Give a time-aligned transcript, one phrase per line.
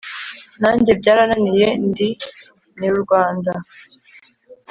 [0.61, 2.09] nanjye byarananiye ndi
[2.79, 3.51] nyr’u rwanda,